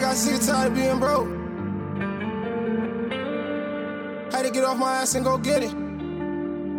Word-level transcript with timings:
got 0.00 0.16
sick 0.16 0.34
and 0.34 0.42
tired 0.42 0.72
of 0.72 0.74
being 0.74 0.98
broke. 0.98 1.28
Had 4.32 4.42
to 4.42 4.50
get 4.50 4.64
off 4.64 4.76
my 4.78 4.96
ass 5.02 5.14
and 5.14 5.24
go 5.24 5.38
get 5.38 5.62
it. 5.62 5.72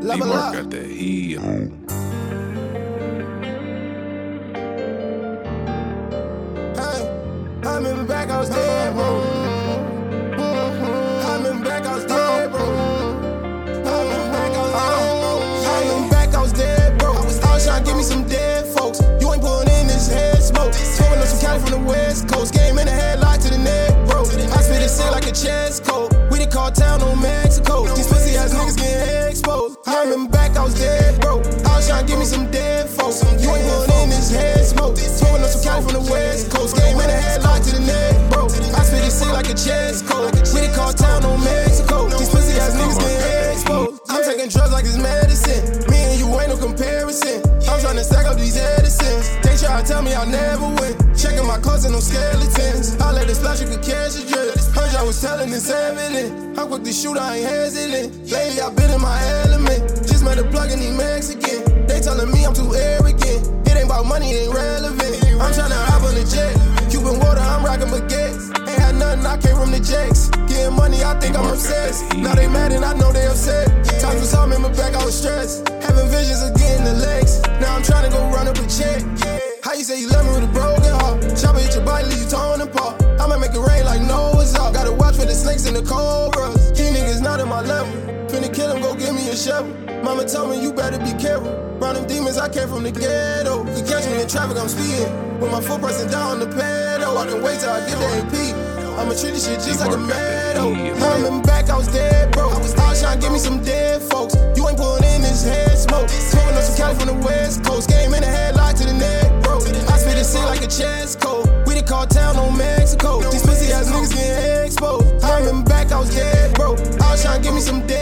Level 0.03 0.27
D-Mark 0.27 0.43
up. 0.47 0.53
got 0.53 0.69
that 0.71 0.85
heat. 0.87 1.39
Hey, 6.75 7.01
I 7.63 7.75
remember 7.77 8.03
back, 8.03 8.29
I 8.29 8.39
was 8.39 8.49
dead, 8.49 8.74
like 39.45 39.53
a 39.53 39.57
chess 39.57 40.01
code. 40.01 40.33
We 40.53 40.65
the 40.65 40.73
cartel 40.73 41.25
on 41.25 41.43
Mexico. 41.43 42.09
These 42.09 42.29
pussy 42.29 42.57
ass 42.57 42.73
niggas 42.73 42.97
getting 42.97 43.51
exposed. 43.53 44.01
I'm 44.09 44.23
taking 44.23 44.49
drugs 44.49 44.73
like 44.73 44.85
it's 44.85 44.97
medicine. 44.97 45.85
Me 45.91 45.97
and 45.97 46.19
you 46.19 46.27
ain't 46.39 46.49
no 46.49 46.57
comparison. 46.57 47.45
I'm 47.69 47.79
trying 47.79 47.97
to 47.97 48.03
stack 48.03 48.25
up 48.25 48.37
these 48.37 48.57
Edisons. 48.57 49.29
They 49.45 49.53
try 49.57 49.81
to 49.81 49.85
tell 49.85 50.01
me 50.01 50.13
I'll 50.13 50.25
never 50.25 50.65
win. 50.81 50.97
Checking 51.13 51.45
my 51.45 51.57
closet, 51.59 51.91
no 51.91 51.99
skeletons. 51.99 52.97
I 52.97 53.11
let 53.11 53.29
it 53.29 53.35
splash, 53.35 53.61
you 53.61 53.67
could 53.67 53.85
catch 53.85 54.17
a 54.17 54.25
drip. 54.25 54.57
Heard 54.73 54.91
y'all 54.93 55.05
was 55.05 55.21
telling 55.21 55.53
it's 55.53 55.69
evident. 55.69 56.57
I'm 56.57 56.67
quick 56.67 56.83
to 56.83 56.93
shoot, 56.93 57.17
I 57.17 57.37
ain't 57.37 57.45
hesitant. 57.45 58.31
Lately, 58.31 58.61
I've 58.61 58.75
been 58.75 58.89
in 58.89 59.01
my 59.01 59.19
element. 59.45 60.09
Just 60.09 60.23
met 60.23 60.39
a 60.39 60.45
plug 60.49 60.71
in 60.71 60.79
these 60.79 60.97
Mexican. 60.97 61.85
They 61.85 62.01
telling 62.01 62.31
me 62.31 62.45
I'm 62.45 62.53
too 62.53 62.73
arrogant. 62.73 63.21
It 63.69 63.77
ain't 63.77 63.85
about 63.85 64.05
money, 64.05 64.31
it 64.31 64.49
ain't 64.49 64.53
relevant. 64.53 65.13
I'm 65.37 65.53
trying 65.53 65.69
to 65.69 65.81
hop 65.85 66.01
on 66.01 66.15
the 66.15 66.25
jet. 66.25 66.53
Cuban 66.89 67.19
water, 67.19 67.41
Getting 69.85 70.75
money, 70.75 71.03
I 71.03 71.13
think 71.19 71.37
I'm 71.37 71.45
obsessed. 71.45 72.17
Now 72.17 72.33
they 72.33 72.47
mad 72.47 72.71
and 72.71 72.83
I 72.83 72.97
know 72.97 73.11
they 73.13 73.27
upset. 73.27 73.67
Times 74.01 74.19
was 74.19 74.33
hard, 74.33 74.49
remember 74.49 74.75
back, 74.75 74.95
I 74.95 75.05
was 75.05 75.13
stressed. 75.13 75.69
Having 75.69 76.09
visions 76.09 76.41
of 76.41 76.57
getting 76.57 76.85
the 76.85 76.93
legs. 76.93 77.39
Now 77.61 77.75
I'm 77.75 77.83
trying 77.83 78.09
to 78.09 78.17
go 78.17 78.25
run 78.33 78.47
up 78.47 78.57
a 78.57 78.65
check. 78.65 79.05
How 79.61 79.73
you 79.73 79.83
say 79.83 80.01
you 80.01 80.09
love 80.09 80.25
me 80.25 80.41
with 80.41 80.49
a 80.49 80.53
broken 80.53 80.89
heart? 80.89 81.21
Chopper 81.37 81.59
hit 81.59 81.75
your 81.75 81.85
body, 81.85 82.09
leave 82.09 82.17
you 82.17 82.29
torn 82.29 82.61
apart. 82.61 82.97
I'ma 83.21 83.37
make 83.37 83.53
it 83.53 83.61
rain 83.61 83.85
like 83.85 84.01
Noah's 84.01 84.55
Ark. 84.55 84.73
Gotta 84.73 84.91
watch 84.91 85.17
for 85.17 85.25
the 85.25 85.35
snakes 85.37 85.67
and 85.67 85.75
the 85.75 85.83
cobras. 85.83 86.71
These 86.73 86.89
niggas 86.89 87.21
not 87.21 87.39
at 87.39 87.47
my 87.47 87.61
level. 87.61 87.93
Finna 88.25 88.49
kill 88.49 88.73
him, 88.73 88.81
go 88.81 88.95
give 88.95 89.13
me 89.13 89.29
a 89.29 89.35
shovel. 89.35 89.69
Mama 90.01 90.25
told 90.25 90.49
me 90.49 90.63
you 90.63 90.73
better 90.73 90.97
be 90.97 91.13
careful. 91.21 91.53
Round 91.77 91.97
them 91.97 92.07
demons, 92.07 92.39
I 92.39 92.49
came 92.49 92.69
from 92.69 92.81
the 92.81 92.91
ghetto. 92.91 93.61
You 93.69 93.83
catch 93.85 94.09
me 94.09 94.19
in 94.19 94.27
traffic, 94.27 94.57
I'm 94.57 94.67
speeding. 94.67 95.13
With 95.39 95.51
my 95.51 95.61
foot 95.61 95.79
pressing 95.79 96.09
down 96.09 96.31
on 96.31 96.39
the 96.39 96.47
pedal. 96.47 97.17
I 97.17 97.27
can 97.27 97.43
wait 97.43 97.59
till 97.59 97.69
I 97.69 97.85
get 97.85 98.01
the 98.01 98.09
AP. 98.17 98.84
I'ma 98.97 99.13
treat 99.13 99.31
this 99.31 99.45
shit 99.45 99.59
just 99.59 99.79
like 99.79 99.93
a 99.93 99.97
meadow. 99.97 100.73
Coming 100.99 101.41
back, 101.43 101.69
I 101.69 101.77
was 101.77 101.87
dead, 101.87 102.31
bro. 102.31 102.49
I 102.49 102.57
was 102.59 102.73
all 102.79 102.95
trying 102.95 103.19
to 103.19 103.21
give 103.21 103.33
me 103.33 103.39
some 103.39 103.61
dead 103.63 104.01
folks. 104.01 104.35
You 104.55 104.67
ain't 104.67 104.77
pulling 104.77 105.03
in 105.03 105.21
this 105.21 105.43
head 105.43 105.77
smoke. 105.77 106.09
Smoking 106.09 106.55
up 106.55 106.63
some 106.63 106.75
Cali 106.77 106.95
from 106.95 107.07
the 107.07 107.25
West 107.25 107.63
Coast. 107.63 107.89
Game 107.89 108.13
in 108.13 108.21
the 108.21 108.27
headlock 108.27 108.77
to 108.79 108.85
the 108.85 108.93
neck, 108.93 109.43
bro. 109.43 109.57
I 109.57 109.97
spit 109.97 110.15
this 110.15 110.33
shit 110.33 110.43
like 110.45 110.63
a 110.63 110.67
chess 110.67 111.15
code. 111.15 111.47
We 111.67 111.75
done 111.75 111.85
called 111.85 112.09
town 112.09 112.37
on 112.37 112.57
Mexico. 112.57 113.21
These 113.31 113.43
pussy 113.43 113.71
ass 113.73 113.91
niggas 113.91 114.13
getting 114.13 114.65
exposed. 114.65 115.21
Coming 115.21 115.63
back, 115.65 115.91
I 115.91 115.99
was 115.99 116.13
dead, 116.15 116.53
bro. 116.55 116.75
I 117.03 117.11
was 117.11 117.21
trying 117.21 117.41
to 117.41 117.43
give 117.43 117.53
me 117.53 117.61
some 117.61 117.85
dead 117.87 117.94